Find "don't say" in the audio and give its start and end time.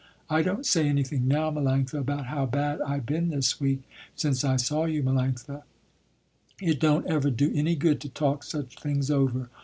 0.41-0.87